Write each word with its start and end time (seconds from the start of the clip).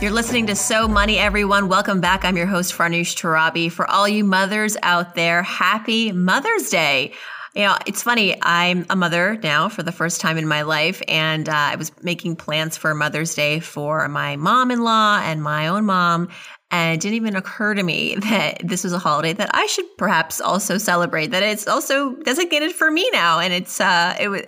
You're 0.00 0.12
listening 0.12 0.46
to 0.46 0.56
So 0.56 0.88
Money, 0.88 1.18
everyone. 1.18 1.68
Welcome 1.68 2.00
back. 2.00 2.24
I'm 2.24 2.34
your 2.34 2.46
host, 2.46 2.72
Farnoosh 2.72 3.14
Torabi. 3.14 3.70
For 3.70 3.88
all 3.90 4.08
you 4.08 4.24
mothers 4.24 4.78
out 4.82 5.14
there, 5.14 5.42
happy 5.42 6.10
Mother's 6.10 6.70
Day. 6.70 7.12
You 7.54 7.64
know, 7.64 7.76
it's 7.84 8.02
funny. 8.02 8.34
I'm 8.40 8.86
a 8.88 8.96
mother 8.96 9.38
now 9.42 9.68
for 9.68 9.82
the 9.82 9.92
first 9.92 10.22
time 10.22 10.38
in 10.38 10.48
my 10.48 10.62
life, 10.62 11.02
and 11.06 11.46
uh, 11.50 11.52
I 11.52 11.76
was 11.76 11.92
making 12.02 12.36
plans 12.36 12.78
for 12.78 12.94
Mother's 12.94 13.34
Day 13.34 13.60
for 13.60 14.08
my 14.08 14.36
mom 14.36 14.70
in 14.70 14.80
law 14.84 15.20
and 15.22 15.42
my 15.42 15.68
own 15.68 15.84
mom. 15.84 16.30
And 16.70 16.94
it 16.94 17.02
didn't 17.02 17.16
even 17.16 17.36
occur 17.36 17.74
to 17.74 17.82
me 17.82 18.14
that 18.20 18.62
this 18.64 18.84
was 18.84 18.94
a 18.94 18.98
holiday 18.98 19.34
that 19.34 19.50
I 19.52 19.66
should 19.66 19.98
perhaps 19.98 20.40
also 20.40 20.78
celebrate, 20.78 21.26
that 21.32 21.42
it's 21.42 21.68
also 21.68 22.14
designated 22.14 22.72
for 22.72 22.90
me 22.90 23.06
now. 23.12 23.38
And 23.38 23.52
it's, 23.52 23.78
uh, 23.82 24.16
it 24.18 24.28
was 24.28 24.44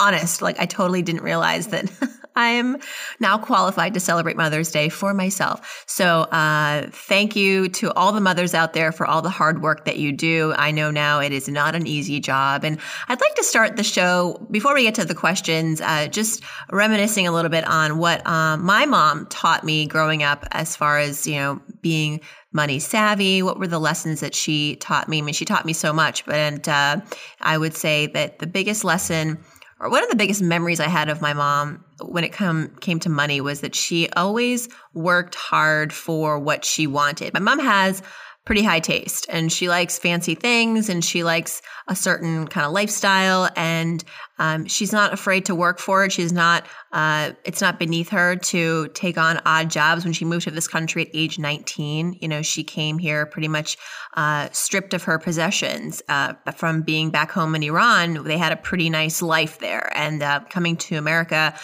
honest, 0.00 0.42
like 0.42 0.58
I 0.58 0.66
totally 0.66 1.02
didn't 1.02 1.22
realize 1.22 1.68
that 1.68 1.88
I 2.38 2.50
am 2.50 2.78
now 3.18 3.36
qualified 3.36 3.94
to 3.94 4.00
celebrate 4.00 4.36
Mother's 4.36 4.70
Day 4.70 4.88
for 4.88 5.12
myself. 5.12 5.84
So, 5.86 6.20
uh, 6.22 6.86
thank 6.92 7.34
you 7.34 7.68
to 7.70 7.92
all 7.94 8.12
the 8.12 8.20
mothers 8.20 8.54
out 8.54 8.74
there 8.74 8.92
for 8.92 9.06
all 9.06 9.22
the 9.22 9.28
hard 9.28 9.60
work 9.60 9.84
that 9.86 9.98
you 9.98 10.12
do. 10.12 10.54
I 10.56 10.70
know 10.70 10.92
now 10.92 11.18
it 11.18 11.32
is 11.32 11.48
not 11.48 11.74
an 11.74 11.88
easy 11.88 12.20
job. 12.20 12.62
And 12.62 12.78
I'd 13.08 13.20
like 13.20 13.34
to 13.34 13.42
start 13.42 13.76
the 13.76 13.82
show 13.82 14.46
before 14.52 14.72
we 14.72 14.84
get 14.84 14.94
to 14.94 15.04
the 15.04 15.16
questions, 15.16 15.80
uh, 15.80 16.06
just 16.06 16.44
reminiscing 16.70 17.26
a 17.26 17.32
little 17.32 17.50
bit 17.50 17.66
on 17.66 17.98
what 17.98 18.24
um, 18.24 18.64
my 18.64 18.86
mom 18.86 19.26
taught 19.26 19.64
me 19.64 19.86
growing 19.86 20.22
up 20.22 20.46
as 20.52 20.76
far 20.76 20.98
as, 20.98 21.26
you 21.26 21.34
know, 21.34 21.60
being 21.82 22.20
money 22.52 22.78
savvy? 22.78 23.42
What 23.42 23.58
were 23.58 23.66
the 23.66 23.80
lessons 23.80 24.20
that 24.20 24.34
she 24.34 24.76
taught 24.76 25.08
me? 25.08 25.18
I 25.18 25.22
mean, 25.22 25.34
she 25.34 25.44
taught 25.44 25.66
me 25.66 25.72
so 25.72 25.92
much, 25.92 26.24
but 26.24 26.68
uh, 26.68 27.00
I 27.40 27.58
would 27.58 27.74
say 27.74 28.06
that 28.08 28.38
the 28.38 28.46
biggest 28.46 28.84
lesson 28.84 29.38
or 29.80 29.90
one 29.90 30.02
of 30.02 30.10
the 30.10 30.16
biggest 30.16 30.42
memories 30.42 30.80
I 30.80 30.88
had 30.88 31.08
of 31.08 31.20
my 31.20 31.32
mom 31.32 31.84
when 32.02 32.24
it 32.24 32.32
come 32.32 32.70
came 32.80 32.98
to 33.00 33.08
money 33.08 33.40
was 33.40 33.60
that 33.60 33.74
she 33.74 34.08
always 34.10 34.68
worked 34.94 35.34
hard 35.34 35.92
for 35.92 36.38
what 36.38 36.64
she 36.64 36.86
wanted. 36.86 37.34
My 37.34 37.40
mom 37.40 37.60
has 37.60 38.02
pretty 38.48 38.62
high 38.62 38.80
taste 38.80 39.26
and 39.28 39.52
she 39.52 39.68
likes 39.68 39.98
fancy 39.98 40.34
things 40.34 40.88
and 40.88 41.04
she 41.04 41.22
likes 41.22 41.60
a 41.86 41.94
certain 41.94 42.48
kind 42.48 42.64
of 42.64 42.72
lifestyle 42.72 43.46
and 43.56 44.02
um, 44.38 44.64
she's 44.64 44.90
not 44.90 45.12
afraid 45.12 45.44
to 45.44 45.54
work 45.54 45.78
for 45.78 46.06
it. 46.06 46.12
She's 46.12 46.32
not 46.32 46.64
uh, 46.90 47.32
it's 47.44 47.60
not 47.60 47.78
beneath 47.78 48.08
her 48.08 48.36
to 48.36 48.88
take 48.94 49.18
on 49.18 49.38
odd 49.44 49.70
jobs. 49.70 50.04
When 50.04 50.14
she 50.14 50.24
moved 50.24 50.44
to 50.44 50.50
this 50.50 50.66
country 50.66 51.02
at 51.02 51.10
age 51.12 51.38
19 51.38 52.16
you 52.22 52.26
know 52.26 52.40
she 52.40 52.64
came 52.64 52.96
here 52.96 53.26
pretty 53.26 53.48
much 53.48 53.76
uh, 54.14 54.48
stripped 54.52 54.94
of 54.94 55.02
her 55.02 55.18
possessions 55.18 56.00
uh, 56.08 56.32
from 56.56 56.80
being 56.80 57.10
back 57.10 57.30
home 57.30 57.54
in 57.54 57.62
iran. 57.62 58.24
They 58.24 58.38
had 58.38 58.52
a 58.52 58.56
pretty 58.56 58.88
nice 58.88 59.20
life 59.20 59.58
there 59.58 59.92
and 59.94 60.22
uh, 60.22 60.40
coming 60.48 60.78
to 60.78 60.96
america 60.96 61.54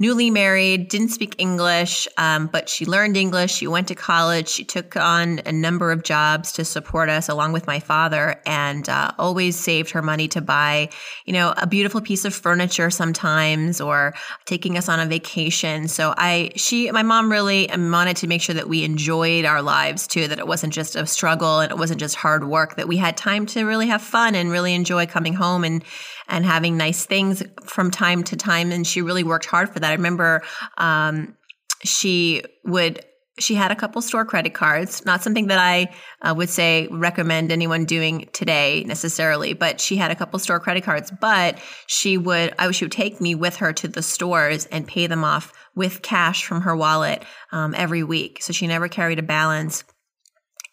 newly 0.00 0.30
married, 0.30 0.88
didn't 0.88 1.10
speak 1.10 1.34
English, 1.36 2.08
um, 2.16 2.46
but 2.46 2.70
she 2.70 2.86
learned 2.86 3.18
English. 3.18 3.52
She 3.52 3.66
went 3.66 3.86
to 3.88 3.94
college. 3.94 4.48
She 4.48 4.64
took 4.64 4.96
on 4.96 5.40
a 5.44 5.52
number 5.52 5.92
of 5.92 6.02
jobs 6.02 6.52
to 6.52 6.64
support 6.64 7.10
us, 7.10 7.28
along 7.28 7.52
with 7.52 7.66
my 7.66 7.80
father, 7.80 8.40
and 8.46 8.88
uh, 8.88 9.12
always 9.18 9.60
saved 9.60 9.90
her 9.90 10.00
money 10.00 10.26
to 10.28 10.40
buy, 10.40 10.88
you 11.26 11.34
know, 11.34 11.52
a 11.58 11.66
beautiful 11.66 12.00
piece 12.00 12.24
of 12.24 12.34
furniture 12.34 12.88
sometimes, 12.88 13.78
or 13.78 14.14
taking 14.46 14.78
us 14.78 14.88
on 14.88 14.98
a 15.00 15.06
vacation. 15.06 15.86
So 15.86 16.14
I, 16.16 16.52
she, 16.56 16.90
my 16.90 17.02
mom 17.02 17.30
really 17.30 17.68
wanted 17.70 18.16
to 18.16 18.26
make 18.26 18.40
sure 18.40 18.54
that 18.54 18.70
we 18.70 18.84
enjoyed 18.84 19.44
our 19.44 19.60
lives 19.60 20.06
too, 20.06 20.28
that 20.28 20.38
it 20.38 20.46
wasn't 20.46 20.72
just 20.72 20.96
a 20.96 21.06
struggle 21.06 21.60
and 21.60 21.70
it 21.70 21.76
wasn't 21.76 22.00
just 22.00 22.14
hard 22.14 22.48
work, 22.48 22.76
that 22.76 22.88
we 22.88 22.96
had 22.96 23.18
time 23.18 23.44
to 23.46 23.64
really 23.64 23.88
have 23.88 24.00
fun 24.00 24.34
and 24.34 24.50
really 24.50 24.72
enjoy 24.74 25.04
coming 25.06 25.34
home 25.34 25.62
and 25.62 25.84
and 26.32 26.46
having 26.46 26.76
nice 26.76 27.04
things 27.04 27.42
from 27.64 27.90
time 27.90 28.22
to 28.22 28.36
time. 28.36 28.70
And 28.70 28.86
she 28.86 29.02
really 29.02 29.24
worked 29.24 29.46
hard 29.46 29.68
for 29.68 29.80
that. 29.80 29.89
I 29.90 29.94
remember 29.94 30.42
um, 30.78 31.36
she 31.84 32.42
would 32.64 33.04
she 33.38 33.54
had 33.54 33.72
a 33.72 33.76
couple 33.76 34.02
store 34.02 34.24
credit 34.24 34.52
cards 34.52 35.04
not 35.06 35.22
something 35.22 35.46
that 35.46 35.58
i 35.58 35.90
uh, 36.20 36.34
would 36.34 36.50
say 36.50 36.86
recommend 36.90 37.50
anyone 37.50 37.84
doing 37.84 38.28
today 38.32 38.84
necessarily 38.84 39.54
but 39.54 39.80
she 39.80 39.96
had 39.96 40.10
a 40.10 40.14
couple 40.14 40.38
store 40.38 40.60
credit 40.60 40.84
cards 40.84 41.10
but 41.20 41.58
she 41.86 42.18
would 42.18 42.52
i 42.58 42.70
she 42.70 42.84
would 42.84 42.92
take 42.92 43.20
me 43.20 43.34
with 43.34 43.56
her 43.56 43.72
to 43.72 43.88
the 43.88 44.02
stores 44.02 44.66
and 44.66 44.86
pay 44.86 45.06
them 45.06 45.24
off 45.24 45.52
with 45.74 46.02
cash 46.02 46.44
from 46.44 46.60
her 46.62 46.76
wallet 46.76 47.22
um, 47.52 47.74
every 47.74 48.02
week 48.02 48.42
so 48.42 48.52
she 48.52 48.66
never 48.66 48.88
carried 48.88 49.18
a 49.18 49.22
balance 49.22 49.84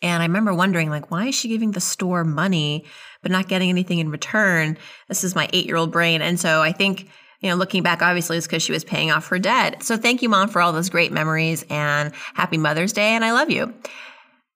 and 0.02 0.22
I 0.22 0.28
remember 0.28 0.54
wondering, 0.54 0.90
like, 0.90 1.10
why 1.10 1.28
is 1.28 1.36
she 1.36 1.48
giving 1.48 1.72
the 1.72 1.82
store 1.82 2.24
money 2.24 2.86
but 3.24 3.32
not 3.32 3.48
getting 3.48 3.70
anything 3.70 4.00
in 4.00 4.12
return? 4.12 4.78
This 5.08 5.24
is 5.24 5.34
my 5.34 5.50
eight 5.54 5.66
year 5.66 5.76
old 5.76 5.92
brain. 5.92 6.22
And 6.22 6.40
so 6.40 6.62
I 6.62 6.72
think, 6.72 7.10
you 7.42 7.50
know, 7.50 7.56
looking 7.56 7.84
back, 7.84 8.02
obviously, 8.02 8.38
it's 8.38 8.48
because 8.48 8.64
she 8.64 8.72
was 8.72 8.84
paying 8.84 9.12
off 9.12 9.28
her 9.28 9.40
debt. 9.40 9.84
So 9.84 9.98
thank 9.98 10.22
you, 10.22 10.30
mom, 10.30 10.50
for 10.50 10.62
all 10.62 10.74
those 10.74 10.90
great 10.90 11.12
memories 11.12 11.66
and 11.70 12.14
happy 12.34 12.58
Mother's 12.58 12.94
Day. 12.94 13.10
And 13.10 13.24
I 13.24 13.32
love 13.32 13.50
you. 13.50 13.74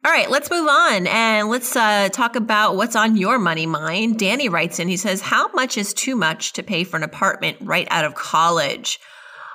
All 0.04 0.12
right, 0.12 0.32
let's 0.32 0.50
move 0.50 0.68
on 0.68 1.06
and 1.06 1.48
let's 1.48 1.76
uh, 1.76 2.10
talk 2.10 2.36
about 2.36 2.76
what's 2.76 2.96
on 2.96 3.18
your 3.18 3.38
money 3.38 3.68
mind. 3.68 4.18
Danny 4.18 4.50
writes 4.50 4.80
in, 4.80 4.88
he 4.88 4.98
says, 4.98 5.22
How 5.22 5.50
much 5.50 5.78
is 5.78 5.94
too 5.94 6.16
much 6.16 6.54
to 6.54 6.64
pay 6.64 6.84
for 6.84 6.98
an 6.98 7.04
apartment 7.04 7.58
right 7.62 7.88
out 7.92 8.04
of 8.04 8.16
college? 8.16 9.00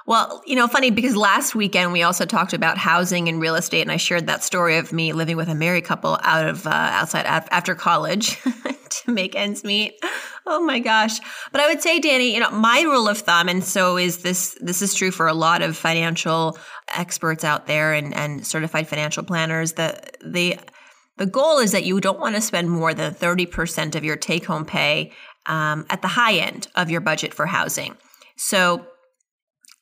Well, 0.07 0.41
you 0.47 0.55
know, 0.55 0.69
funny 0.69 0.93
because 0.93 1.17
last 1.17 1.57
weekend 1.57 1.93
we 1.93 2.05
also 2.05 2.25
talked 2.27 2.53
about 2.53 2.79
housing 2.79 3.29
and 3.29 3.41
real 3.41 3.57
estate, 3.57 3.83
and 3.83 3.91
I 3.91 3.97
shared 3.97 4.29
that 4.29 4.45
story 4.45 4.77
of 4.77 4.93
me 4.93 5.13
living 5.13 5.37
with 5.37 5.49
a 5.49 5.55
married 5.57 5.85
couple 5.85 6.17
out 6.23 6.47
of 6.47 6.65
uh, 6.65 6.71
outside 6.71 7.27
after 7.27 7.75
college 7.75 8.41
to 8.91 9.11
make 9.11 9.35
ends 9.35 9.65
meet. 9.65 9.95
Oh 10.47 10.63
my 10.63 10.79
gosh! 10.79 11.19
But 11.51 11.61
I 11.61 11.69
would 11.69 11.83
say, 11.83 11.99
Danny, 11.99 12.35
you 12.35 12.41
know, 12.41 12.51
my 12.51 12.83
rule 12.83 13.09
of 13.09 13.19
thumb, 13.19 13.49
and 13.49 13.65
so 13.65 13.97
is 13.97 14.19
this. 14.19 14.57
This 14.61 14.81
is 14.81 14.95
true 14.95 15.11
for 15.11 15.27
a 15.27 15.35
lot 15.35 15.63
of 15.63 15.77
financial 15.77 16.57
experts 16.95 17.43
out 17.45 17.67
there 17.67 17.93
and 17.93 18.15
and 18.15 18.47
certified 18.47 18.89
financial 18.89 19.25
planners. 19.25 19.73
That 19.73 20.17
the 20.25 20.59
the 21.17 21.27
goal 21.27 21.59
is 21.59 21.73
that 21.73 21.85
you 21.85 22.01
don't 22.01 22.21
want 22.21 22.37
to 22.37 22.41
spend 22.41 22.71
more 22.71 22.95
than 22.95 23.13
thirty 23.13 23.47
percent 23.47 23.97
of 23.97 24.05
your 24.05 24.17
take 24.17 24.47
home 24.47 24.65
pay 24.65 25.13
um, 25.47 25.85
at 25.91 26.03
the 26.03 26.09
high 26.09 26.35
end 26.35 26.69
of 26.77 26.91
your 26.91 27.01
budget 27.01 27.35
for 27.35 27.47
housing. 27.47 27.97
So 28.37 28.87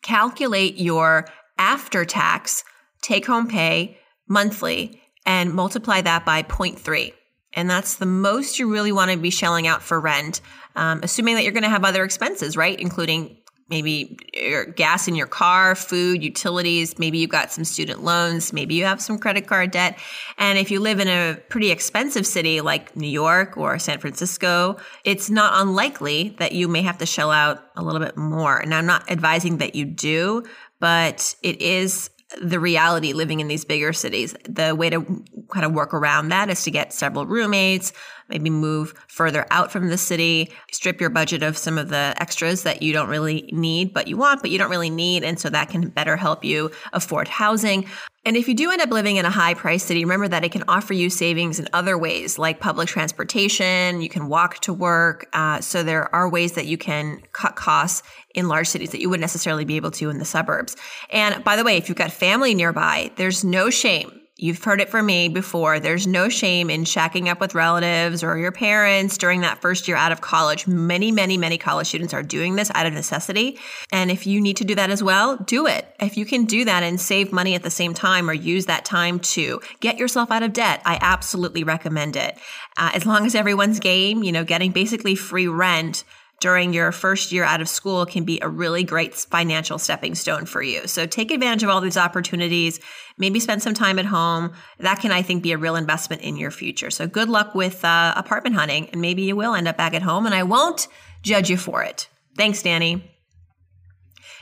calculate 0.03 0.77
your 0.77 1.27
after 1.59 2.05
tax 2.05 2.65
take 3.05 3.27
home 3.27 3.47
pay 3.47 3.99
monthly 4.29 5.01
and 5.27 5.53
multiply 5.53 6.01
that 6.01 6.25
by 6.25 6.43
0.3. 6.43 7.13
And 7.55 7.69
that's 7.69 7.97
the 7.97 8.07
most 8.07 8.59
you 8.59 8.71
really 8.73 8.93
want 8.93 9.11
to 9.11 9.17
be 9.17 9.31
shelling 9.31 9.67
out 9.67 9.83
for 9.83 10.01
rent, 10.01 10.41
um, 10.77 11.01
assuming 11.03 11.37
that 11.37 11.45
you're 11.45 11.53
going 11.53 11.63
to 11.63 11.69
have 11.69 11.85
other 11.85 12.05
expenses, 12.05 12.57
right? 12.57 12.79
Including 12.79 13.37
maybe 13.71 14.19
your 14.35 14.67
gas 14.67 15.09
in 15.09 15.15
your 15.15 15.27
car, 15.27 15.75
food, 15.75 16.23
utilities, 16.23 16.99
maybe 16.99 17.19
you've 17.19 17.31
got 17.31 17.51
some 17.51 17.65
student 17.65 18.05
loans, 18.05 18.53
maybe 18.53 18.75
you 18.75 18.85
have 18.85 19.01
some 19.01 19.19
credit 19.19 19.47
card 19.47 19.71
debt. 19.71 19.99
And 20.37 20.59
if 20.59 20.71
you 20.71 20.81
live 20.81 21.01
in 21.01 21.09
a 21.09 21.39
pretty 21.49 21.71
expensive 21.71 22.27
city 22.27 22.61
like 22.61 22.95
New 22.95 23.09
York 23.09 23.57
or 23.57 23.79
San 23.79 23.99
Francisco, 23.99 24.77
it's 25.05 25.31
not 25.31 25.63
unlikely 25.63 26.37
that 26.39 26.53
you 26.53 26.69
may 26.69 26.83
have 26.83 26.99
to 26.99 27.07
shell 27.07 27.31
out 27.31 27.65
a 27.77 27.83
little 27.83 28.01
bit 28.01 28.17
more. 28.17 28.59
And 28.59 28.75
I'm 28.75 28.87
not 28.87 29.11
advising 29.11 29.59
that 29.59 29.75
you 29.75 29.87
do, 29.87 30.45
but 30.79 31.35
it 31.43 31.61
is 31.63 32.11
the 32.41 32.59
reality 32.59 33.13
living 33.13 33.41
in 33.41 33.49
these 33.49 33.65
bigger 33.65 33.93
cities. 33.93 34.35
The 34.49 34.75
way 34.75 34.91
to 34.91 35.25
kind 35.53 35.65
of 35.65 35.73
work 35.73 35.95
around 35.95 36.29
that 36.29 36.49
is 36.51 36.63
to 36.65 36.71
get 36.71 36.93
several 36.93 37.27
roommates, 37.27 37.93
maybe 38.29 38.51
move 38.51 38.95
further 39.09 39.47
out 39.51 39.71
from 39.71 39.89
the 39.89 39.99
city, 39.99 40.53
strip 40.73 41.01
your 41.01 41.11
budget 41.11 41.43
of 41.43 41.57
some 41.57 41.79
of 41.79 41.89
the 41.89 42.15
extras 42.19 42.63
that 42.63 42.83
you 42.83 42.93
don't 42.93 43.09
really 43.09 43.49
need, 43.53 43.93
but 43.93 44.09
you 44.09 44.17
want, 44.17 44.43
but 44.43 44.51
you 44.51 44.59
don't 44.59 44.71
really 44.71 44.91
need. 44.91 45.25
And 45.25 45.39
so 45.39 45.51
that 45.51 45.69
can 45.69 45.89
better 45.89 46.17
help 46.17 46.45
you 46.45 46.71
afford 46.93 47.29
housing. 47.29 47.87
And 48.27 48.37
if 48.39 48.49
you 48.49 48.55
do 48.55 48.71
end 48.71 48.81
up 48.81 48.91
living 48.91 49.17
in 49.17 49.27
a 49.27 49.31
high 49.31 49.53
price 49.53 49.85
city, 49.85 50.03
remember 50.03 50.29
that 50.29 50.45
it 50.45 50.53
can 50.53 50.65
offer 50.67 50.95
you 50.95 51.11
savings 51.11 51.61
in 51.61 51.69
other 51.75 51.99
ways, 51.99 52.39
like 52.39 52.59
public 52.59 52.89
transportation. 52.89 54.01
You 54.01 54.09
can 54.09 54.29
walk 54.29 54.61
to 54.61 54.73
work. 54.73 55.27
Uh, 55.35 55.61
so 55.61 55.83
there 55.83 56.13
are 56.15 56.29
ways 56.29 56.53
that 56.53 56.67
you 56.67 56.79
can 56.79 57.21
cut 57.33 57.55
costs 57.55 58.03
in 58.35 58.49
large 58.49 58.69
cities 58.69 58.91
that 58.91 59.01
you 59.01 59.11
wouldn't 59.11 59.21
necessarily 59.21 59.67
be 59.67 59.77
able 59.77 59.91
to 59.91 60.09
in 60.09 60.19
the 60.19 60.25
suburbs. 60.25 60.75
And 61.11 61.45
by 61.45 61.57
the 61.57 61.65
way, 61.65 61.77
if 61.77 61.89
you've 61.89 61.99
got 61.99 62.13
family 62.13 62.55
nearby, 62.55 63.11
there's 63.17 63.45
no 63.45 63.69
shame 63.69 64.24
You've 64.37 64.65
heard 64.65 64.81
it 64.81 64.89
from 64.89 65.07
me 65.07 65.29
before. 65.29 65.79
There's 65.79 66.09
no 66.09 66.29
shame 66.29 66.69
in 66.69 66.83
shacking 66.83 67.29
up 67.29 67.39
with 67.39 67.55
relatives 67.55 68.25
or 68.25 68.37
your 68.37 68.51
parents 68.51 69.17
during 69.17 69.43
that 69.43 69.61
first 69.61 69.87
year 69.87 69.97
out 69.97 70.11
of 70.11 70.23
college. 70.23 70.67
Many, 70.67 71.13
many, 71.13 71.37
many 71.37 71.57
college 71.57 71.87
students 71.87 72.13
are 72.13 72.23
doing 72.25 72.57
this 72.57 72.69
out 72.75 72.85
of 72.85 72.93
necessity. 72.93 73.61
And 73.93 74.11
if 74.11 74.27
you 74.27 74.41
need 74.41 74.57
to 74.57 74.65
do 74.65 74.75
that 74.75 74.91
as 74.91 75.05
well, 75.05 75.37
do 75.37 75.69
it. 75.69 75.87
If 76.01 76.17
you 76.17 76.27
can 76.27 76.47
do 76.47 76.65
that 76.65 76.83
and 76.83 77.01
save 77.01 77.31
money 77.31 77.55
at 77.55 77.63
the 77.63 77.71
same 77.71 77.95
time 77.95 78.29
or 78.29 78.33
use 78.33 78.67
that 78.67 78.85
time 78.85 79.21
to 79.21 79.61
get 79.79 79.99
yourself 79.99 80.33
out 80.33 80.43
of 80.43 80.53
debt, 80.53 80.83
I 80.85 80.99
absolutely 81.01 81.63
recommend 81.63 82.17
it. 82.17 82.37
Uh, 82.77 82.91
as 82.93 83.07
long 83.07 83.27
as 83.27 83.37
everyone's 83.37 83.79
game, 83.79 84.25
you 84.25 84.33
know, 84.33 84.43
getting 84.43 84.73
basically 84.73 85.15
free 85.15 85.47
rent 85.47 86.03
during 86.45 86.75
your 86.75 86.93
first 86.93 87.33
year 87.33 87.43
out 87.43 87.63
of 87.63 87.69
school 87.71 88.05
can 88.05 88.23
be 88.23 88.39
a 88.43 88.49
really 88.51 88.85
great 88.85 89.15
financial 89.15 89.79
stepping 89.79 90.15
stone 90.15 90.45
for 90.45 90.61
you. 90.61 90.87
So 90.87 91.07
take 91.07 91.31
advantage 91.31 91.63
of 91.63 91.71
all 91.71 91.81
these 91.81 91.97
opportunities. 91.97 92.81
Maybe 93.17 93.41
spend 93.41 93.63
some 93.63 93.73
time 93.73 93.99
at 93.99 94.05
home. 94.05 94.53
That 94.79 95.01
can, 95.01 95.11
I 95.11 95.23
think, 95.23 95.43
be 95.43 95.53
a 95.53 95.57
real 95.57 95.75
investment 95.75 96.21
in 96.21 96.37
your 96.37 96.51
future. 96.51 96.91
So 96.91 97.07
good 97.07 97.31
luck 97.31 97.55
with 97.55 97.83
uh, 97.83 98.13
apartment 98.15 98.57
hunting, 98.57 98.91
and 98.91 99.01
maybe 99.01 99.23
you 99.23 99.35
will 99.37 99.55
end 99.55 99.67
up 99.67 99.79
back 99.79 99.95
at 99.95 100.03
home, 100.03 100.27
and 100.27 100.35
I 100.35 100.43
won't 100.43 100.87
judge 101.23 101.49
you 101.49 101.57
for 101.57 101.83
it. 101.83 102.11
Thanks, 102.37 102.61
Danny. 102.61 103.11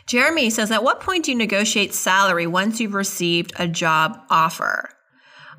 Jeremy 0.08 0.50
says, 0.50 0.72
At 0.72 0.82
what 0.82 0.99
point 0.99 1.26
do 1.26 1.31
you 1.31 1.38
negotiate 1.38 1.94
salary 1.94 2.49
once 2.49 2.81
you've 2.81 2.94
received 2.94 3.52
a 3.60 3.69
job 3.69 4.19
offer? 4.28 4.88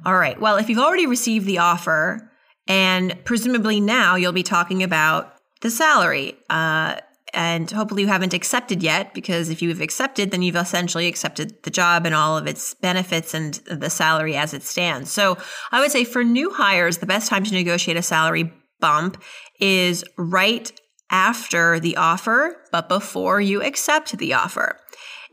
All 0.06 0.18
right. 0.18 0.38
Well, 0.42 0.58
if 0.58 0.68
you've 0.68 0.80
already 0.80 1.08
received 1.08 1.46
the 1.46 1.60
offer, 1.60 2.30
and 2.68 3.24
presumably 3.24 3.80
now 3.80 4.18
you'll 4.18 4.34
be 4.34 4.44
talking 4.44 4.84
about 4.84 5.33
the 5.64 5.72
salary. 5.72 6.38
Uh, 6.50 6.98
and 7.34 7.72
hopefully 7.72 8.04
you 8.04 8.08
haven't 8.08 8.34
accepted 8.34 8.84
yet 8.84 9.14
because 9.14 9.50
if 9.50 9.62
you've 9.62 9.82
accepted 9.82 10.30
then 10.30 10.44
you've 10.44 10.56
essentially 10.56 11.08
accepted 11.08 11.64
the 11.64 11.72
job 11.72 12.06
and 12.06 12.14
all 12.14 12.38
of 12.38 12.46
its 12.46 12.76
benefits 12.76 13.34
and 13.34 13.56
the 13.66 13.90
salary 13.90 14.36
as 14.36 14.54
it 14.54 14.62
stands 14.62 15.12
so 15.12 15.36
i 15.72 15.80
would 15.80 15.90
say 15.90 16.04
for 16.04 16.24
new 16.24 16.52
hires 16.52 17.00
the 17.00 17.08
best 17.08 17.30
time 17.30 17.44
to 17.44 17.54
negotiate 17.54 17.98
a 17.98 18.04
salary 18.04 18.54
bump 18.80 19.20
is 19.60 20.04
right 20.16 20.72
after 21.10 21.80
the 21.80 21.98
offer 21.98 22.56
but 22.72 22.88
before 22.88 23.42
you 23.42 23.64
accept 23.64 24.16
the 24.20 24.34
offer 24.34 24.78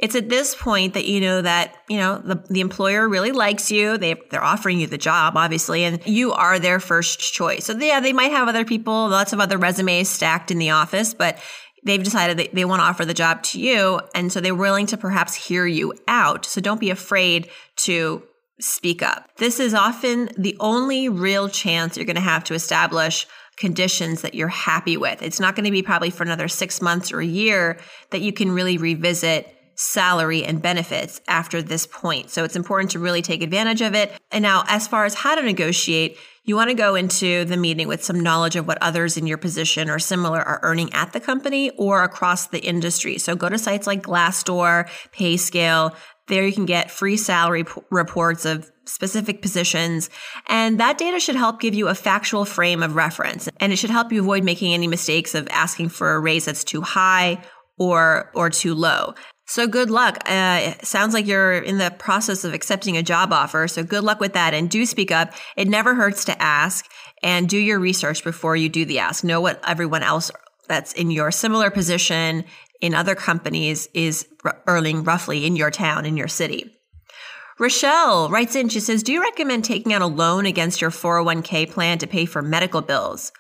it's 0.01 0.15
at 0.15 0.31
this 0.31 0.55
point 0.55 0.95
that 0.95 1.05
you 1.05 1.21
know 1.21 1.43
that 1.43 1.75
you 1.89 1.99
know 1.99 2.19
the, 2.19 2.43
the 2.49 2.61
employer 2.61 3.09
really 3.09 3.33
likes 3.33 3.71
you. 3.71 3.99
They, 3.99 4.17
they're 4.31 4.43
offering 4.43 4.81
you 4.81 4.87
the 4.87 4.99
job 4.99 5.37
obviously 5.37 5.85
and 5.85 6.05
you 6.07 6.33
are 6.33 6.59
their 6.59 6.81
first 6.81 7.21
choice. 7.21 7.67
So 7.67 7.77
yeah 7.77 8.01
they 8.01 8.13
might 8.13 8.33
have 8.33 8.49
other 8.49 8.65
people 8.65 9.09
lots 9.09 9.33
of 9.33 9.41
other 9.41 9.59
resumes 9.59 10.09
stacked 10.09 10.51
in 10.51 10.59
the 10.59 10.71
office 10.71 11.15
but 11.15 11.39
they've 11.85 12.03
decided 12.03 12.39
that 12.39 12.55
they 12.55 12.65
want 12.65 12.81
to 12.81 12.85
offer 12.85 13.05
the 13.05 13.15
job 13.15 13.43
to 13.43 13.61
you 13.61 14.01
and 14.15 14.33
so 14.33 14.41
they're 14.41 14.55
willing 14.55 14.87
to 14.87 14.97
perhaps 14.97 15.35
hear 15.35 15.67
you 15.67 15.95
out. 16.09 16.45
So 16.47 16.61
don't 16.61 16.81
be 16.81 16.91
afraid 16.91 17.49
to 17.85 18.23
speak 18.59 19.03
up. 19.03 19.31
This 19.37 19.59
is 19.59 19.73
often 19.73 20.29
the 20.37 20.57
only 20.61 21.09
real 21.09 21.49
chance 21.49 21.97
you're 21.97 22.07
going 22.07 22.17
to 22.17 22.23
have 22.23 22.45
to 22.45 22.55
establish 22.55 23.27
conditions 23.57 24.23
that 24.23 24.35
you're 24.35 24.49
happy 24.49 24.97
with. 24.97 25.23
It's 25.23 25.41
not 25.41 25.55
going 25.55 25.65
to 25.65 25.71
be 25.71 25.83
probably 25.83 26.11
for 26.11 26.23
another 26.23 26.49
six 26.49 26.81
months 26.81 27.13
or 27.13 27.21
a 27.21 27.27
year 27.27 27.79
that 28.11 28.21
you 28.21 28.33
can 28.33 28.53
really 28.53 28.79
revisit 28.79 29.55
salary 29.81 30.45
and 30.45 30.61
benefits 30.61 31.23
after 31.27 31.63
this 31.63 31.87
point. 31.87 32.29
So 32.29 32.45
it's 32.45 32.55
important 32.55 32.91
to 32.91 32.99
really 32.99 33.23
take 33.23 33.43
advantage 33.43 33.81
of 33.81 33.95
it. 33.95 34.13
And 34.31 34.43
now, 34.43 34.63
as 34.69 34.87
far 34.87 35.07
as 35.07 35.15
how 35.15 35.35
to 35.35 35.43
negotiate, 35.43 36.19
you 36.45 36.55
want 36.55 36.69
to 36.69 36.75
go 36.75 36.95
into 36.95 37.47
the 37.47 37.57
meeting 37.57 37.89
with 37.89 38.05
some 38.05 38.21
knowledge 38.21 38.57
of 38.57 38.67
what 38.67 38.77
others 38.83 39.17
in 39.17 39.27
your 39.27 39.39
position 39.39 39.89
or 39.89 39.99
similar 39.99 40.41
are 40.41 40.61
earning 40.63 40.93
at 40.93 41.15
the 41.15 41.21
company 41.21 41.71
or 41.79 42.05
across 42.05 42.49
the 42.49 42.61
industry. 42.61 43.17
So 43.17 43.35
go 43.35 43.49
to 43.49 43.57
sites 43.57 43.87
like 43.87 44.03
Glassdoor, 44.03 44.87
PayScale. 45.15 45.97
There 46.29 46.47
you 46.47 46.53
can 46.53 46.67
get 46.67 46.91
free 46.91 47.17
salary 47.17 47.65
p- 47.65 47.81
reports 47.91 48.45
of 48.45 48.71
specific 48.85 49.41
positions. 49.41 50.11
And 50.47 50.79
that 50.79 50.99
data 50.99 51.21
should 51.21 51.37
help 51.37 51.59
give 51.59 51.75
you 51.75 51.89
a 51.89 51.95
factual 51.95 52.45
frame 52.45 52.83
of 52.83 52.97
reference. 52.97 53.49
And 53.61 53.73
it 53.73 53.77
should 53.77 53.91
help 53.91 54.13
you 54.13 54.21
avoid 54.21 54.45
making 54.45 54.75
any 54.75 54.89
mistakes 54.89 55.35
of 55.35 55.49
asking 55.51 55.89
for 55.89 56.15
a 56.15 56.21
raise 56.21 56.45
that's 56.45 56.65
too 56.65 56.83
high 56.83 57.43
or 57.79 58.31
or 58.35 58.51
too 58.51 58.75
low. 58.75 59.15
So 59.51 59.67
good 59.67 59.91
luck. 59.91 60.19
Uh, 60.27 60.75
sounds 60.85 61.13
like 61.13 61.27
you're 61.27 61.59
in 61.59 61.79
the 61.79 61.91
process 61.91 62.45
of 62.45 62.55
accepting 62.55 62.97
a 62.97 63.03
job 63.03 63.33
offer. 63.33 63.67
So 63.67 63.83
good 63.83 64.05
luck 64.05 64.21
with 64.21 64.35
that 64.35 64.55
and 64.55 64.71
do 64.71 64.87
speak 64.87 65.11
up. 65.11 65.33
It 65.57 65.67
never 65.67 65.97
hurts 65.97 66.25
to 66.27 66.41
ask 66.41 66.89
and 67.21 67.49
do 67.49 67.59
your 67.59 67.81
research 67.81 68.23
before 68.23 68.55
you 68.55 68.69
do 68.69 68.85
the 68.85 69.01
ask. 69.01 69.25
Know 69.25 69.41
what 69.41 69.61
everyone 69.67 70.05
else 70.05 70.31
that's 70.69 70.93
in 70.93 71.11
your 71.11 71.33
similar 71.33 71.69
position 71.69 72.45
in 72.81 72.95
other 72.95 73.17
companies 73.17 73.89
is 73.93 74.25
earning 74.69 75.03
roughly 75.03 75.45
in 75.45 75.57
your 75.57 75.73
town, 75.73 76.07
in 76.07 76.17
your 76.17 76.29
city. 76.29 76.73
Rochelle 77.59 78.29
writes 78.29 78.55
in, 78.55 78.69
she 78.69 78.79
says, 78.79 79.03
Do 79.03 79.13
you 79.13 79.21
recommend 79.21 79.65
taking 79.65 79.93
out 79.93 80.01
a 80.01 80.07
loan 80.07 80.47
against 80.47 80.81
your 80.81 80.91
401k 80.91 81.69
plan 81.69 81.99
to 81.99 82.07
pay 82.07 82.25
for 82.25 82.41
medical 82.41 82.83
bills? 82.83 83.33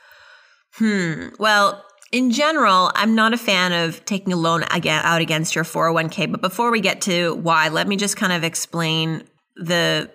Hmm. 0.72 1.28
Well, 1.38 1.84
in 2.12 2.32
general, 2.32 2.90
I'm 2.94 3.14
not 3.14 3.32
a 3.32 3.38
fan 3.38 3.72
of 3.72 4.04
taking 4.04 4.32
a 4.32 4.36
loan 4.36 4.64
out 4.64 5.20
against 5.20 5.54
your 5.54 5.64
401k. 5.64 6.30
But 6.30 6.40
before 6.40 6.70
we 6.70 6.80
get 6.80 7.02
to 7.02 7.34
why, 7.36 7.68
let 7.68 7.86
me 7.86 7.96
just 7.96 8.16
kind 8.16 8.32
of 8.32 8.44
explain 8.44 9.24
the 9.56 10.10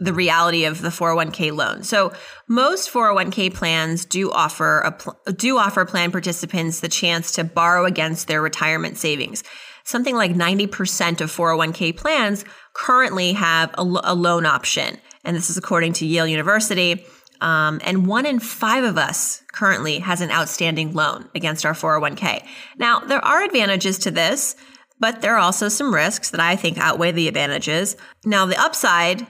the 0.00 0.14
reality 0.14 0.64
of 0.64 0.80
the 0.80 0.88
401k 0.88 1.54
loan. 1.54 1.82
So 1.82 2.12
most 2.48 2.90
401k 2.90 3.52
plans 3.52 4.04
do 4.06 4.32
offer 4.32 4.80
a 4.80 4.92
pl- 4.92 5.18
do 5.36 5.58
offer 5.58 5.84
plan 5.84 6.10
participants 6.10 6.80
the 6.80 6.88
chance 6.88 7.32
to 7.32 7.44
borrow 7.44 7.84
against 7.84 8.26
their 8.26 8.40
retirement 8.40 8.96
savings. 8.96 9.44
Something 9.84 10.16
like 10.16 10.32
90% 10.32 11.20
of 11.20 11.30
401k 11.30 11.96
plans 11.96 12.44
currently 12.72 13.32
have 13.34 13.70
a, 13.74 13.82
a 13.82 14.14
loan 14.14 14.46
option, 14.46 14.96
and 15.24 15.36
this 15.36 15.50
is 15.50 15.56
according 15.56 15.92
to 15.94 16.06
Yale 16.06 16.26
University. 16.26 17.04
Um, 17.42 17.80
and 17.82 18.06
one 18.06 18.24
in 18.24 18.38
five 18.38 18.84
of 18.84 18.96
us 18.96 19.42
currently 19.52 19.98
has 19.98 20.20
an 20.20 20.30
outstanding 20.30 20.94
loan 20.94 21.28
against 21.34 21.66
our 21.66 21.74
401k. 21.74 22.46
Now, 22.78 23.00
there 23.00 23.22
are 23.22 23.42
advantages 23.42 23.98
to 23.98 24.12
this, 24.12 24.54
but 25.00 25.22
there 25.22 25.34
are 25.34 25.40
also 25.40 25.68
some 25.68 25.92
risks 25.92 26.30
that 26.30 26.40
I 26.40 26.54
think 26.54 26.78
outweigh 26.78 27.10
the 27.10 27.26
advantages. 27.26 27.96
Now, 28.24 28.46
the 28.46 28.56
upside 28.56 29.26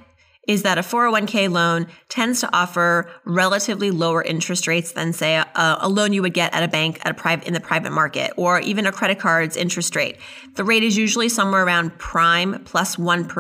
is 0.46 0.62
that 0.62 0.76
a 0.76 0.82
401k 0.82 1.50
loan 1.50 1.86
tends 2.10 2.40
to 2.40 2.54
offer 2.54 3.08
relatively 3.24 3.90
lower 3.90 4.22
interest 4.22 4.66
rates 4.66 4.92
than 4.92 5.14
say 5.14 5.36
a, 5.36 5.46
a, 5.80 5.88
loan 5.88 6.12
you 6.12 6.20
would 6.20 6.34
get 6.34 6.52
at 6.52 6.62
a 6.62 6.68
bank 6.68 7.00
at 7.04 7.12
a 7.12 7.14
private 7.14 7.46
in 7.46 7.54
the 7.54 7.60
private 7.60 7.92
market 7.92 8.32
or 8.36 8.60
even 8.60 8.84
a 8.84 8.92
credit 8.92 9.20
card's 9.20 9.56
interest 9.56 9.96
rate. 9.96 10.18
The 10.56 10.64
rate 10.64 10.82
is 10.82 10.98
usually 10.98 11.30
somewhere 11.30 11.64
around 11.64 11.96
prime 11.96 12.62
plus 12.64 12.98
1 12.98 13.30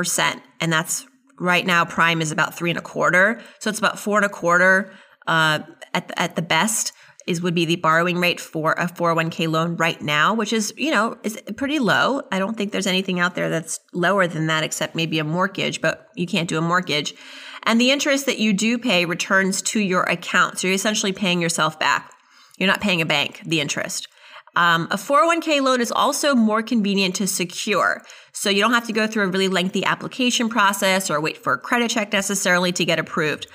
and 0.60 0.72
that's 0.72 1.06
right 1.38 1.66
now 1.66 1.84
prime 1.84 2.20
is 2.20 2.30
about 2.30 2.54
three 2.54 2.70
and 2.70 2.78
a 2.78 2.82
quarter. 2.82 3.40
So 3.58 3.70
it's 3.70 3.78
about 3.78 3.98
four 3.98 4.18
and 4.18 4.26
a 4.26 4.28
quarter 4.28 4.92
uh, 5.26 5.60
at, 5.94 6.08
the, 6.08 6.20
at 6.20 6.36
the 6.36 6.42
best 6.42 6.92
is 7.26 7.40
would 7.40 7.54
be 7.54 7.64
the 7.64 7.76
borrowing 7.76 8.18
rate 8.18 8.40
for 8.40 8.72
a 8.72 8.86
401k 8.86 9.48
loan 9.48 9.76
right 9.76 10.02
now 10.02 10.34
which 10.34 10.52
is 10.52 10.74
you 10.76 10.90
know 10.90 11.16
is 11.22 11.40
pretty 11.56 11.78
low. 11.78 12.22
I 12.32 12.38
don't 12.38 12.56
think 12.56 12.72
there's 12.72 12.86
anything 12.86 13.20
out 13.20 13.36
there 13.36 13.48
that's 13.48 13.78
lower 13.92 14.26
than 14.26 14.48
that 14.48 14.64
except 14.64 14.96
maybe 14.96 15.18
a 15.18 15.24
mortgage 15.24 15.80
but 15.80 16.08
you 16.16 16.26
can't 16.26 16.48
do 16.48 16.58
a 16.58 16.62
mortgage. 16.62 17.14
And 17.62 17.80
the 17.80 17.92
interest 17.92 18.26
that 18.26 18.40
you 18.40 18.52
do 18.52 18.76
pay 18.76 19.04
returns 19.04 19.62
to 19.62 19.78
your 19.78 20.02
account. 20.02 20.58
So 20.58 20.66
you're 20.66 20.74
essentially 20.74 21.12
paying 21.12 21.40
yourself 21.40 21.78
back. 21.78 22.12
You're 22.58 22.66
not 22.66 22.80
paying 22.80 23.00
a 23.00 23.06
bank 23.06 23.40
the 23.46 23.60
interest 23.60 24.08
um, 24.54 24.88
a 24.90 24.96
401k 24.96 25.62
loan 25.62 25.80
is 25.80 25.90
also 25.90 26.34
more 26.34 26.62
convenient 26.62 27.16
to 27.16 27.26
secure. 27.26 28.02
So 28.32 28.50
you 28.50 28.60
don't 28.60 28.72
have 28.72 28.86
to 28.86 28.92
go 28.92 29.06
through 29.06 29.24
a 29.24 29.28
really 29.28 29.48
lengthy 29.48 29.84
application 29.84 30.48
process 30.48 31.10
or 31.10 31.20
wait 31.20 31.38
for 31.38 31.54
a 31.54 31.58
credit 31.58 31.90
check 31.90 32.12
necessarily 32.12 32.72
to 32.72 32.84
get 32.84 32.98
approved. 32.98 33.46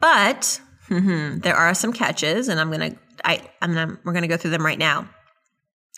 But 0.00 0.60
mm-hmm, 0.88 1.38
there 1.40 1.56
are 1.56 1.74
some 1.74 1.92
catches, 1.92 2.48
and 2.48 2.60
I'm 2.60 2.70
gonna, 2.70 2.92
I, 3.24 3.40
I'm 3.60 3.74
gonna, 3.74 3.98
we're 4.04 4.12
gonna 4.12 4.28
go 4.28 4.36
through 4.36 4.50
them 4.50 4.64
right 4.64 4.78
now. 4.78 5.08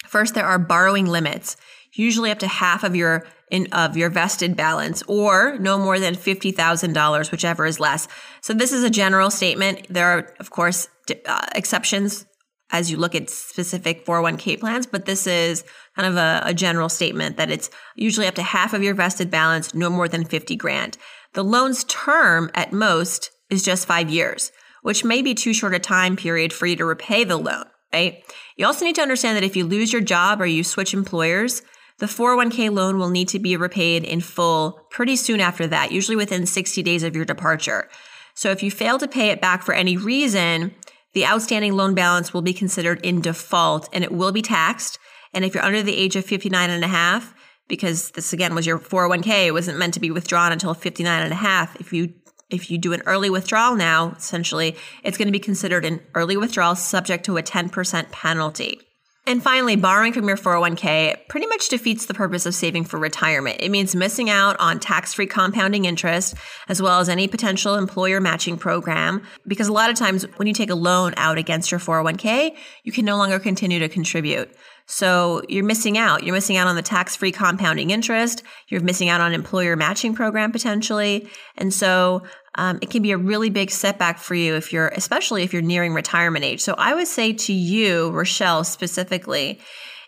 First, 0.07 0.35
there 0.35 0.47
are 0.47 0.59
borrowing 0.59 1.07
limits, 1.07 1.57
usually 1.93 2.31
up 2.31 2.39
to 2.39 2.47
half 2.47 2.85
of 2.85 2.95
your 2.95 3.27
in, 3.51 3.69
of 3.73 3.97
your 3.97 4.11
vested 4.11 4.57
balance, 4.57 5.03
or 5.07 5.59
no 5.59 5.79
more 5.79 5.99
than 5.99 6.15
fifty 6.15 6.53
thousand 6.53 6.93
dollars, 6.93 7.31
whichever 7.31 7.67
is 7.67 7.81
less. 7.81 8.07
So 8.41 8.55
this 8.55 8.73
is 8.73 8.85
a 8.85 8.91
general 8.91 9.31
statement. 9.31 9.87
There 9.89 10.07
are, 10.07 10.35
of 10.39 10.51
course, 10.51 10.89
uh, 11.27 11.47
exceptions 11.55 12.27
as 12.71 12.91
you 12.91 12.97
look 12.97 13.15
at 13.15 13.31
specific 13.31 14.05
401k 14.05 14.59
plans, 14.59 14.87
but 14.87 15.05
this 15.05 15.27
is 15.27 15.65
kind 15.95 16.09
of 16.09 16.17
a, 16.17 16.43
a, 16.45 16.55
general 16.55 16.89
statement 16.89 17.37
that 17.37 17.51
it's 17.51 17.71
usually 17.95 18.27
up 18.27 18.35
to 18.35 18.43
half 18.43 18.73
of 18.75 18.83
your 18.83 18.95
vested 18.95 19.31
balance, 19.31 19.75
no 19.75 19.89
more 19.89 20.09
than 20.09 20.25
50 20.25 20.57
grand. 20.57 20.99
The 21.35 21.45
loan's 21.45 21.85
term 21.85 22.51
at 22.55 22.73
most 22.73 23.31
is 23.51 23.63
just 23.63 23.87
five 23.87 24.11
years, 24.11 24.51
which 24.83 25.05
may 25.05 25.23
be 25.23 25.35
too 25.35 25.55
short 25.55 25.75
a 25.75 25.79
time 25.79 26.17
period 26.17 26.53
for 26.53 26.67
you 26.67 26.77
to 26.77 26.85
repay 26.85 27.23
the 27.23 27.37
loan, 27.37 27.67
right? 27.93 28.25
You 28.57 28.67
also 28.67 28.85
need 28.85 28.97
to 28.97 29.03
understand 29.03 29.37
that 29.37 29.45
if 29.45 29.57
you 29.57 29.65
lose 29.65 29.93
your 29.93 30.03
job 30.03 30.41
or 30.41 30.47
you 30.47 30.65
switch 30.65 30.93
employers, 30.93 31.63
the 31.99 32.07
401k 32.07 32.71
loan 32.73 32.99
will 32.99 33.11
need 33.11 33.29
to 33.29 33.39
be 33.39 33.57
repaid 33.57 34.05
in 34.05 34.21
full 34.21 34.87
pretty 34.91 35.17
soon 35.17 35.41
after 35.41 35.67
that, 35.69 35.93
usually 35.93 36.17
within 36.17 36.47
60 36.47 36.83
days 36.83 37.03
of 37.03 37.15
your 37.15 37.25
departure. 37.25 37.89
So 38.35 38.51
if 38.51 38.63
you 38.63 38.71
fail 38.71 38.99
to 38.99 39.09
pay 39.09 39.31
it 39.31 39.41
back 39.41 39.63
for 39.63 39.73
any 39.73 39.97
reason, 39.97 40.75
the 41.17 41.25
outstanding 41.25 41.73
loan 41.73 41.95
balance 41.95 42.35
will 42.35 42.43
be 42.43 42.53
considered 42.53 43.01
in 43.03 43.23
default 43.23 43.89
and 43.91 44.05
it 44.05 44.13
will 44.13 44.33
be 44.33 44.43
taxed. 44.43 44.99
And 45.33 45.47
if 45.47 45.55
you're 45.55 45.65
under 45.65 45.83
the 45.83 45.97
age 45.97 46.15
of 46.15 46.27
59 46.27 46.69
and 46.69 46.85
a 46.85 46.89
half, 46.89 47.35
because 47.69 48.11
this 48.11 48.35
again 48.35 48.55
was 48.55 48.67
your 48.67 48.79
401k. 48.79 49.47
It 49.47 49.53
wasn't 49.53 49.79
meant 49.79 49.95
to 49.95 50.01
be 50.01 50.11
withdrawn 50.11 50.53
until 50.53 50.75
59 50.75 51.23
and 51.23 51.33
a 51.33 51.37
half. 51.37 51.75
If 51.81 51.91
you 51.91 52.13
if 52.51 52.71
you 52.71 52.77
do 52.77 52.93
an 52.93 53.01
early 53.07 53.31
withdrawal 53.31 53.77
now, 53.77 54.11
essentially, 54.11 54.77
it's 55.03 55.17
going 55.17 55.27
to 55.27 55.33
be 55.33 55.39
considered 55.39 55.87
an 55.87 56.01
early 56.15 56.37
withdrawal 56.37 56.77
subject 56.77 57.25
to 57.25 57.39
a 57.39 57.43
10% 57.43 58.11
penalty. 58.13 58.86
And 59.29 59.43
finally, 59.43 59.75
borrowing 59.75 60.13
from 60.13 60.29
your 60.29 60.37
401k 60.37 61.27
pretty 61.27 61.49
much 61.49 61.69
defeats 61.69 62.07
the 62.07 62.15
purpose 62.15 62.47
of 62.47 62.55
saving 62.55 62.85
for 62.85 63.01
retirement. 63.01 63.57
It 63.59 63.73
means 63.73 63.97
missing 63.97 64.31
out 64.31 64.55
on 64.61 64.79
tax 64.79 65.15
free 65.15 65.27
compounding 65.27 65.85
interest, 65.85 66.37
as 66.69 66.81
well 66.81 67.01
as 67.01 67.09
any 67.09 67.27
potential 67.27 67.75
employer 67.75 68.21
matching 68.21 68.57
program. 68.57 69.23
Because 69.45 69.67
a 69.67 69.73
lot 69.73 69.91
of 69.91 69.97
times 69.97 70.23
when 70.37 70.47
you 70.47 70.55
take 70.55 70.71
a 70.71 70.77
loan 70.77 71.13
out 71.17 71.39
against 71.39 71.73
your 71.73 71.81
401k, 71.81 72.55
you 72.85 72.93
can 72.93 73.05
no 73.05 73.17
longer 73.17 73.41
continue 73.41 73.81
to 73.81 73.89
contribute. 73.89 74.49
So 74.87 75.43
you're 75.49 75.65
missing 75.65 75.99
out. 75.99 76.23
You're 76.23 76.35
missing 76.35 76.57
out 76.57 76.69
on 76.69 76.77
the 76.77 76.83
tax 76.83 77.17
free 77.17 77.33
compounding 77.33 77.91
interest. 77.91 78.43
You're 78.69 78.81
missing 78.81 79.09
out 79.09 79.21
on 79.21 79.33
employer 79.33 79.77
matching 79.77 80.15
program 80.15 80.53
potentially. 80.53 81.29
And 81.57 81.75
so 81.75 82.23
um, 82.55 82.79
it 82.81 82.91
can 82.91 83.03
be 83.03 83.11
a 83.11 83.19
really 83.19 83.51
big 83.51 83.71
setback 83.71 84.19
for 84.19 84.35
you 84.35 84.55
if 84.55 84.73
you're, 84.73 84.89
especially 84.89 85.43
if 85.43 85.53
you're 85.53 85.63
nearing 85.63 85.93
retirement 85.93 86.45
age. 86.45 86.61
So 86.61 86.75
I 86.79 86.95
would 86.95 87.09
say 87.09 87.33
to 87.33 87.53
you, 87.53 88.11
Rochelle, 88.11 88.65
specifically, 88.65 89.61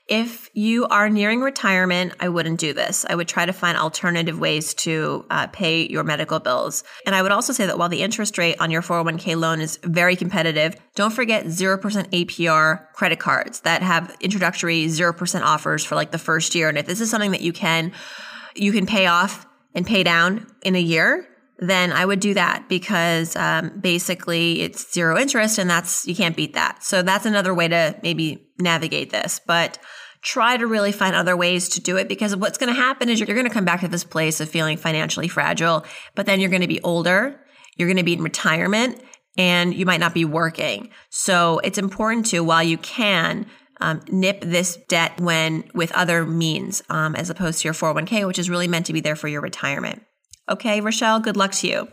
if 0.09 0.49
you 0.55 0.87
are 0.87 1.11
nearing 1.11 1.43
retirement, 1.43 2.15
I 2.19 2.31
wouldn't 2.31 2.59
do 2.59 2.73
this. 2.73 3.05
I 3.09 3.15
would 3.15 3.29
try 3.29 3.45
to 3.45 3.53
find 3.53 3.77
alternative 3.77 4.41
ways 4.41 4.73
to 4.75 5.27
uh, 5.29 5.49
pay 5.49 5.87
your 5.87 6.03
medical 6.03 6.41
bills. 6.41 6.83
And 7.05 7.15
I 7.15 7.21
would 7.21 7.31
also 7.31 7.53
say 7.53 7.67
that 7.67 7.79
while 7.79 7.91
the 7.91 8.03
interest 8.03 8.39
rate 8.39 8.57
on 8.59 8.71
your 8.71 8.81
401k 8.81 9.39
loan 9.39 9.61
is 9.61 9.79
very 9.85 10.17
competitive, 10.17 10.77
don't 10.95 11.13
forget 11.13 11.45
0% 11.45 11.81
APR 11.81 12.93
credit 12.95 13.21
cards 13.21 13.61
that 13.61 13.83
have 13.83 14.17
introductory 14.21 14.87
0% 14.87 15.43
offers 15.43 15.85
for 15.85 15.95
like 15.95 16.11
the 16.11 16.19
first 16.19 16.55
year. 16.55 16.71
And 16.71 16.79
if 16.79 16.87
this 16.87 17.01
is 17.01 17.11
something 17.11 17.33
that 17.33 17.43
you 17.43 17.53
can, 17.53 17.93
you 18.57 18.73
can 18.73 18.87
pay 18.87 19.07
off 19.07 19.47
and 19.75 19.87
pay 19.87 20.03
down 20.03 20.47
in 20.63 20.75
a 20.75 20.81
year, 20.81 21.29
then 21.59 21.93
I 21.93 22.05
would 22.05 22.21
do 22.21 22.35
that 22.35 22.69
because 22.69 23.35
um, 23.35 23.81
basically 23.81 24.61
it's 24.61 24.93
zero 24.93 25.19
interest 25.19 25.59
and 25.59 25.69
that's, 25.69 26.07
you 26.07 26.15
can't 26.15 26.37
beat 26.37 26.55
that. 26.55 26.85
So 26.85 27.03
that's 27.03 27.27
another 27.27 27.53
way 27.53 27.69
to 27.69 27.99
maybe 28.03 28.49
navigate 28.59 29.11
this. 29.11 29.41
But 29.45 29.79
try 30.23 30.57
to 30.57 30.67
really 30.67 30.93
find 30.93 31.17
other 31.17 31.37
ways 31.37 31.69
to 31.71 31.81
do 31.81 31.97
it 31.97 32.09
because 32.09 32.35
what's 32.37 32.59
going 32.59 32.73
to 32.73 32.81
happen 32.81 33.09
is 33.09 33.19
you're, 33.19 33.27
going 33.27 33.45
to 33.45 33.53
come 33.53 33.65
back 33.65 33.81
to 33.81 33.89
this 33.89 34.05
place 34.05 34.41
of 34.41 34.49
feeling 34.49 34.77
financially 34.77 35.29
fragile, 35.29 35.85
but 36.15 36.27
then 36.27 36.41
you're 36.41 36.51
going 36.51 36.63
to 36.63 36.69
be 36.69 36.81
older, 36.83 37.41
you're 37.77 37.89
going 37.89 37.97
to 37.97 38.03
be 38.05 38.15
in 38.15 38.23
retirement, 38.23 39.01
and 39.37 39.75
you 39.75 39.87
might 39.87 40.01
not 40.01 40.15
be 40.15 40.25
working. 40.25 40.91
So 41.11 41.61
it's 41.63 41.79
important 41.79 42.27
to, 42.27 42.41
while 42.41 42.63
you 42.63 42.79
can, 42.79 43.47
um, 43.81 44.01
nip 44.09 44.41
this 44.41 44.77
debt 44.89 45.21
when 45.21 45.71
with 45.73 45.93
other 45.93 46.27
means, 46.27 46.83
um, 46.89 47.15
as 47.15 47.31
opposed 47.31 47.63
to 47.63 47.69
your 47.69 47.75
401k, 47.75 48.27
which 48.27 48.39
is 48.39 48.51
really 48.51 48.67
meant 48.67 48.87
to 48.87 48.93
be 48.93 49.01
there 49.01 49.15
for 49.15 49.29
your 49.29 49.41
retirement. 49.41 50.03
Okay, 50.49 50.81
Rochelle, 50.81 51.21
good 51.21 51.37
luck 51.37 51.53
to 51.53 51.69
you. 51.69 51.89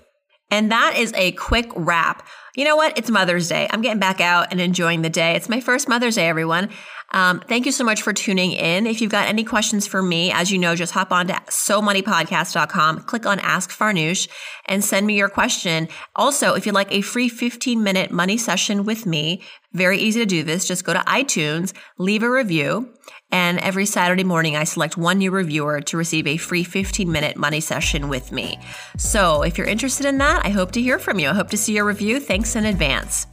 And 0.51 0.71
that 0.71 0.95
is 0.97 1.11
a 1.15 1.31
quick 1.33 1.69
wrap. 1.75 2.27
You 2.55 2.63
know 2.63 2.75
what? 2.75 2.97
It's 2.97 3.09
Mother's 3.09 3.49
Day. 3.49 3.67
I'm 3.71 3.81
getting 3.81 3.99
back 3.99 4.21
out 4.21 4.47
and 4.51 4.61
enjoying 4.61 5.01
the 5.01 5.09
day. 5.09 5.33
It's 5.35 5.49
my 5.49 5.59
first 5.59 5.89
Mother's 5.89 6.15
Day, 6.15 6.27
everyone. 6.27 6.69
Um, 7.15 7.39
thank 7.39 7.65
you 7.65 7.71
so 7.71 7.85
much 7.85 8.01
for 8.01 8.11
tuning 8.11 8.51
in. 8.51 8.85
If 8.85 8.99
you've 8.99 9.09
got 9.09 9.29
any 9.29 9.45
questions 9.45 9.87
for 9.87 10.03
me, 10.03 10.33
as 10.33 10.51
you 10.51 10.57
know, 10.57 10.75
just 10.75 10.91
hop 10.91 11.13
on 11.13 11.27
to 11.27 11.33
somoneypodcast.com, 11.33 13.03
click 13.03 13.25
on 13.25 13.39
Ask 13.39 13.71
Farnoosh, 13.71 14.27
and 14.65 14.83
send 14.83 15.07
me 15.07 15.17
your 15.17 15.29
question. 15.29 15.87
Also, 16.13 16.55
if 16.55 16.65
you'd 16.65 16.75
like 16.75 16.91
a 16.91 16.99
free 16.99 17.29
15 17.29 17.81
minute 17.81 18.11
money 18.11 18.37
session 18.37 18.83
with 18.83 19.05
me, 19.05 19.41
very 19.71 19.97
easy 19.97 20.19
to 20.19 20.25
do 20.25 20.43
this. 20.43 20.67
Just 20.67 20.83
go 20.83 20.91
to 20.91 20.99
iTunes, 20.99 21.71
leave 21.97 22.21
a 22.21 22.29
review, 22.29 22.93
and 23.31 23.59
every 23.59 23.85
Saturday 23.85 24.23
morning, 24.23 24.55
I 24.55 24.63
select 24.63 24.97
one 24.97 25.17
new 25.17 25.31
reviewer 25.31 25.81
to 25.81 25.97
receive 25.97 26.27
a 26.27 26.37
free 26.37 26.63
15 26.63 27.11
minute 27.11 27.35
money 27.35 27.59
session 27.59 28.07
with 28.07 28.31
me. 28.31 28.59
So 28.97 29.41
if 29.41 29.57
you're 29.57 29.67
interested 29.67 30.05
in 30.05 30.19
that, 30.19 30.45
I 30.45 30.49
hope 30.49 30.71
to 30.73 30.81
hear 30.81 30.99
from 30.99 31.19
you. 31.19 31.29
I 31.29 31.33
hope 31.33 31.49
to 31.49 31.57
see 31.57 31.73
your 31.73 31.85
review. 31.85 32.19
Thanks 32.19 32.55
in 32.55 32.65
advance. 32.65 33.27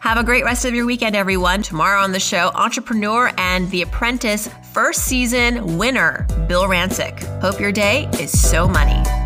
Have 0.00 0.18
a 0.18 0.22
great 0.22 0.44
rest 0.44 0.64
of 0.64 0.74
your 0.74 0.86
weekend, 0.86 1.16
everyone. 1.16 1.62
Tomorrow 1.62 2.02
on 2.02 2.12
the 2.12 2.20
show, 2.20 2.52
entrepreneur 2.54 3.27
and 3.36 3.70
The 3.70 3.82
Apprentice 3.82 4.48
first 4.72 5.04
season 5.04 5.76
winner, 5.76 6.26
Bill 6.48 6.64
Rancic. 6.64 7.20
Hope 7.40 7.60
your 7.60 7.72
day 7.72 8.08
is 8.18 8.30
so 8.38 8.66
money. 8.66 9.17